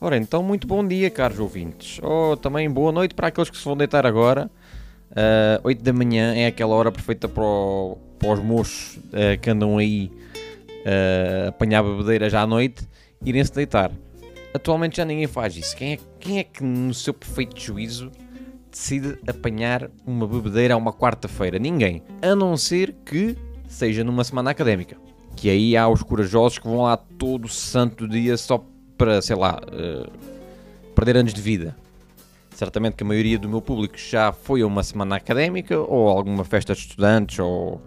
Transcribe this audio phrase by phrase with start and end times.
[0.00, 1.98] Ora, então, muito bom dia, caros ouvintes.
[2.04, 4.48] Ou também boa noite para aqueles que se vão deitar agora.
[5.10, 9.50] Uh, 8 da manhã é aquela hora perfeita para, o, para os moços uh, que
[9.50, 10.12] andam aí
[10.84, 12.86] uh, apanhar bebedeiras à noite
[13.24, 13.90] irem-se deitar.
[14.54, 15.76] Atualmente já ninguém faz isso.
[15.76, 18.12] Quem é, quem é que, no seu perfeito juízo,
[18.70, 21.58] decide apanhar uma bebedeira a uma quarta-feira?
[21.58, 22.04] Ninguém.
[22.22, 24.96] A não ser que seja numa semana académica.
[25.34, 28.64] Que aí há os corajosos que vão lá todo santo dia só
[28.98, 30.12] para, sei lá, uh,
[30.94, 31.76] perder anos de vida.
[32.50, 36.44] Certamente que a maioria do meu público já foi a uma semana académica ou alguma
[36.44, 37.80] festa de estudantes ou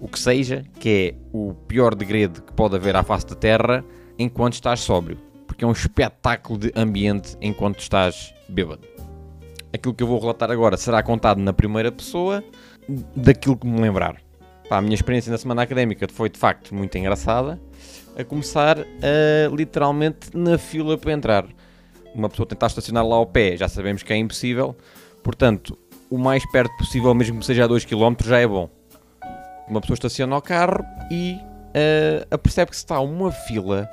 [0.00, 3.84] o que seja, que é o pior degredo que pode haver à face da Terra
[4.18, 5.16] enquanto estás sóbrio.
[5.46, 8.82] Porque é um espetáculo de ambiente enquanto estás bêbado.
[9.72, 12.42] Aquilo que eu vou relatar agora será contado na primeira pessoa
[13.14, 14.20] daquilo que me lembrar.
[14.68, 17.60] Pá, a minha experiência na semana académica foi de facto muito engraçada.
[18.18, 21.46] A começar a, literalmente na fila para entrar.
[22.14, 24.74] Uma pessoa tentar estacionar lá ao pé, já sabemos que é impossível.
[25.22, 25.76] Portanto,
[26.10, 28.70] o mais perto possível, mesmo que seja a 2km, já é bom.
[29.68, 33.88] Uma pessoa estaciona o carro e uh, apercebe que está uma fila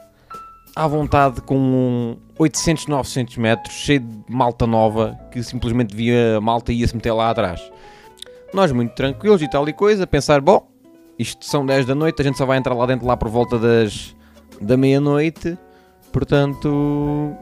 [0.75, 6.79] à vontade com 800, 900 metros, cheio de malta nova, que simplesmente via malta e
[6.79, 7.61] ia se meter lá atrás.
[8.53, 10.67] Nós muito tranquilos e tal e coisa, pensar, bom,
[11.23, 13.57] isto são 10 da noite, a gente só vai entrar lá dentro lá por volta
[13.57, 14.16] das
[14.61, 15.57] da meia-noite,
[16.11, 17.33] portanto,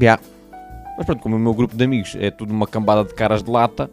[0.00, 0.22] yeah.
[0.96, 3.50] Mas pronto, como o meu grupo de amigos é tudo uma cambada de caras de
[3.50, 3.90] lata,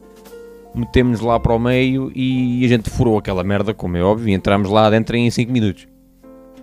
[0.76, 4.34] metemos lá para o meio e a gente furou aquela merda, como é óbvio, e
[4.34, 5.88] entramos lá dentro em 5 minutos.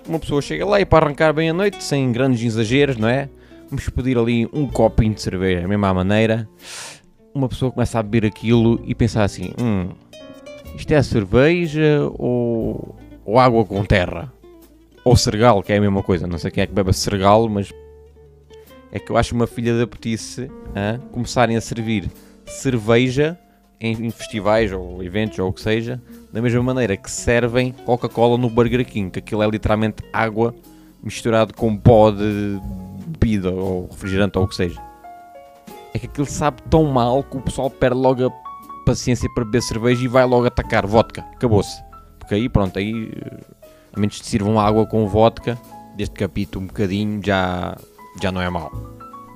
[0.06, 3.28] Uma pessoa chega lá e para arrancar bem a noite, sem grandes exageros, não é?
[3.70, 6.48] Vamos pedir ali um copinho de cerveja, mesmo à maneira.
[7.34, 9.88] Uma pessoa começa a beber aquilo e pensar assim: hum,
[10.74, 14.32] isto é cerveja ou, ou água com terra?
[15.04, 16.26] Ou sergal, que é a mesma coisa.
[16.26, 17.72] Não sei quem é que bebe sergal, mas
[18.90, 22.10] é que eu acho uma filha da petice hein, começarem a servir
[22.46, 23.38] cerveja
[23.80, 26.00] em, festivais ou eventos ou o que seja,
[26.32, 30.54] da mesma maneira que servem Coca-Cola no Burger King, que aquilo é literalmente água
[31.02, 32.58] misturado com pó de
[33.06, 34.80] bebida ou refrigerante ou o que seja.
[35.92, 38.30] É que aquilo sabe tão mal que o pessoal perde logo a
[38.84, 41.22] paciência para beber cerveja e vai logo atacar vodka.
[41.34, 41.82] Acabou-se.
[42.18, 43.12] Porque aí, pronto, aí,
[43.92, 45.58] a menos que sirvam água com vodka,
[46.14, 47.76] que apito um bocadinho, já,
[48.20, 48.72] já não é mal.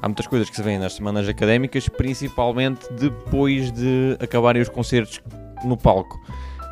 [0.01, 5.21] Há muitas coisas que se vêem nas semanas académicas, principalmente depois de acabarem os concertos
[5.65, 6.19] no palco.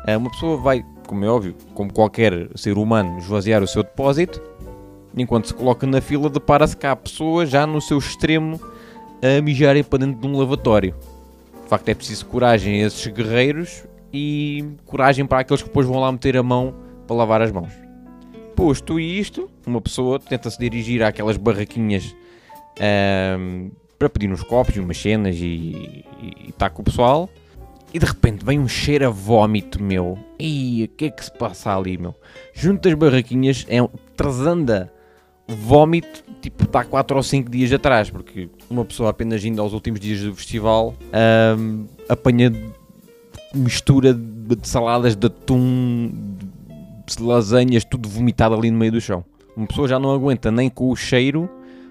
[0.05, 4.41] Eh, uma pessoa vai, como é óbvio, como qualquer ser humano, esvaziar o seu depósito,
[5.15, 8.59] enquanto se coloca na fila, depara-se cá a pessoa já no seu extremo
[9.21, 10.95] a mijarem para dentro de um lavatório.
[11.67, 13.83] De facto, é preciso coragem a esses guerreiros
[14.13, 16.73] e coragem para aqueles que depois vão lá meter a mão
[17.05, 17.73] para lavar as mãos.
[18.55, 22.15] Posto isto, uma pessoa tenta se dirigir àquelas barraquinhas
[23.37, 23.69] um,
[23.99, 26.05] para pedir uns copos e umas cenas e
[26.47, 27.29] está com o pessoal.
[27.93, 30.17] E de repente vem um cheiro a vómito, meu.
[30.39, 32.15] E o que é que se passa ali, meu?
[32.53, 34.89] Junto das barraquinhas é um trasanda
[35.47, 39.99] vómito, tipo, está 4 ou 5 dias atrás, porque uma pessoa apenas indo aos últimos
[39.99, 40.93] dias do festival
[41.57, 42.51] um, apanha
[43.53, 46.11] mistura de saladas de atum,
[47.05, 49.23] de lasanhas, tudo vomitado ali no meio do chão.
[49.55, 51.49] Uma pessoa já não aguenta nem com o cheiro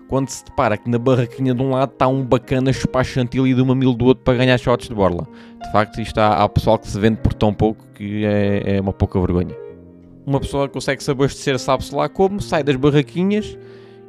[0.08, 3.60] quando se depara que na barraquinha de um lado está um bacana chupar chantilly de
[3.60, 5.26] uma mil do outro para ganhar shots de borla.
[5.64, 8.80] De facto, isto há, há pessoal que se vende por tão pouco que é, é
[8.80, 9.65] uma pouca vergonha.
[10.26, 13.56] Uma pessoa consegue se abastecer, sabe-se lá como, sai das barraquinhas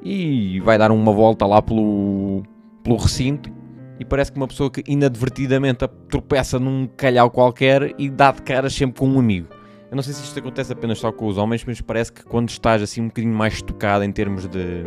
[0.04, 2.42] e vai dar uma volta lá pelo,
[2.84, 3.52] pelo recinto
[4.00, 8.74] e parece que uma pessoa que inadvertidamente tropeça num calhau qualquer e dá de caras
[8.74, 9.48] sempre com um amigo.
[9.90, 12.50] Eu não sei se isto acontece apenas só com os homens, mas parece que quando
[12.50, 14.84] estás assim um bocadinho mais tocado em termos de,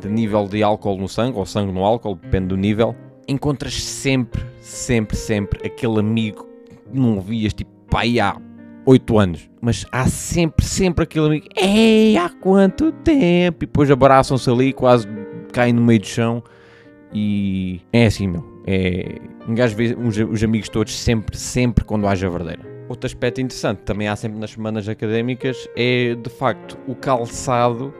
[0.00, 2.94] de nível de álcool no sangue, ou sangue no álcool, depende do nível,
[3.28, 6.46] encontras sempre, sempre, sempre aquele amigo
[6.90, 8.36] que não vias tipo pai há
[8.86, 13.64] 8 anos, mas há sempre, sempre aquele amigo, ei, há quanto tempo?
[13.64, 15.08] E depois abraçam-se ali, quase
[15.52, 16.42] caem no meio do chão
[17.12, 18.44] e é assim, meu.
[18.66, 19.18] É,
[19.48, 22.62] um gajo vê os, os amigos todos sempre, sempre quando haja verdadeira.
[22.88, 27.92] Outro aspecto interessante também há sempre nas semanas académicas é de facto o calçado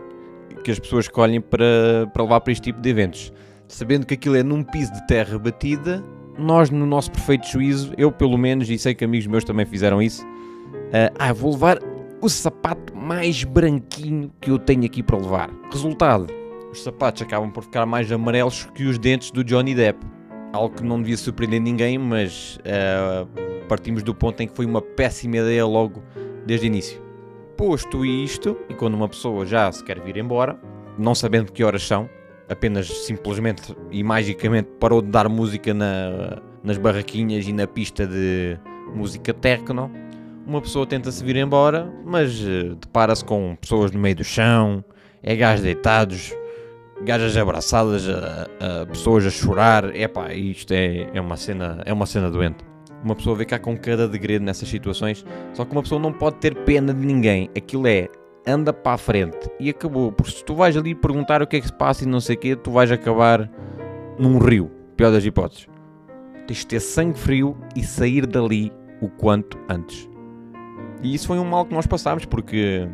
[0.63, 3.33] que as pessoas escolhem para, para levar para este tipo de eventos.
[3.69, 6.05] Sabendo que aquilo é num piso de terra batida,
[6.39, 10.01] nós, no nosso perfeito juízo, eu pelo menos, e sei que amigos meus também fizeram
[10.01, 10.25] isso,
[11.19, 11.79] ah, vou levar
[12.21, 15.51] o sapato mais branquinho que eu tenho aqui para levar.
[15.71, 16.27] Resultado:
[16.73, 20.05] os sapatos acabam por ficar mais amarelos que os dentes do Johnny Depp.
[20.53, 23.27] Algo que não devia surpreender ninguém, mas uh,
[23.69, 26.03] partimos do ponto em que foi uma péssima ideia logo
[26.47, 27.03] desde o início.
[27.57, 30.59] Posto isto, e quando uma pessoa já se quer vir embora,
[30.99, 32.09] não sabendo que horas são,
[32.49, 38.59] apenas simplesmente e magicamente parou de dar música na, nas barraquinhas e na pista de
[38.95, 39.91] música techno.
[40.47, 44.85] Uma pessoa tenta se vir embora, mas uh, depara-se com pessoas no meio do chão,
[45.21, 46.33] é gajos deitados,
[47.03, 48.47] gajas abraçadas, a,
[48.83, 49.93] a pessoas a chorar.
[49.97, 52.65] Epá, isto é, é, uma cena, é uma cena doente.
[53.03, 56.37] Uma pessoa vê cá com cada degredo nessas situações, só que uma pessoa não pode
[56.37, 57.51] ter pena de ninguém.
[57.57, 58.09] Aquilo é
[58.47, 60.13] anda para a frente e acabou.
[60.13, 62.37] Porque se tu vais ali perguntar o que é que se passa e não sei
[62.37, 63.51] o quê, tu vais acabar
[64.17, 64.71] num rio.
[64.97, 65.67] Pior das hipóteses.
[66.47, 70.09] Tens de ter sangue frio e sair dali o quanto antes.
[71.03, 72.89] E isso foi um mal que nós passámos, porque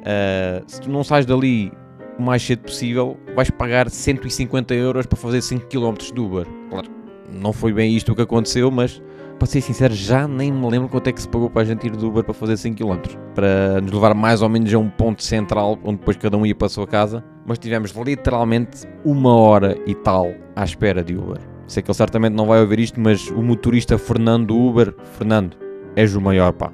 [0.00, 1.72] uh, se tu não sais dali
[2.18, 6.46] o mais cedo possível, vais pagar 150 euros para fazer 5 km de Uber.
[6.68, 6.88] Claro,
[7.32, 9.00] não foi bem isto o que aconteceu, mas
[9.38, 11.86] para ser sincero, já nem me lembro quanto é que se pagou para a gente
[11.86, 13.16] ir de Uber para fazer 5 km.
[13.34, 16.54] Para nos levar mais ou menos a um ponto central, onde depois cada um ia
[16.54, 17.22] para a sua casa.
[17.46, 21.38] Mas tivemos literalmente uma hora e tal à espera de Uber.
[21.68, 25.56] Sei que ele certamente não vai ouvir isto, mas o motorista Fernando Uber, Fernando,
[25.94, 26.72] és o maior pá.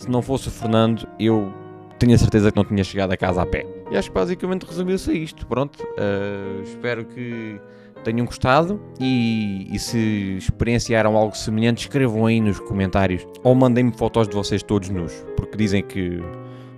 [0.00, 1.52] Se não fosse o Fernando, eu
[1.98, 3.66] tenho a certeza que não tinha chegado a casa a pé.
[3.90, 5.46] E acho que basicamente resumiu-se a isto.
[5.46, 7.60] Pronto, uh, espero que
[8.02, 14.26] tenham gostado e, e, se experienciaram algo semelhante, escrevam aí nos comentários ou mandem-me fotos
[14.26, 16.18] de vocês todos nus, porque dizem que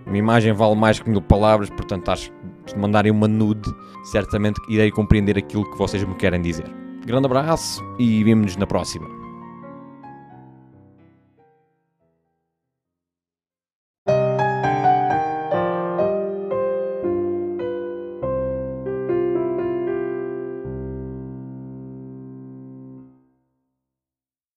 [0.05, 2.33] uma imagem vale mais que mil palavras, portanto acho
[2.65, 3.73] que se mandarem uma nude,
[4.11, 6.67] certamente irei compreender aquilo que vocês me querem dizer.
[7.07, 9.22] Grande abraço e vemo-nos na próxima.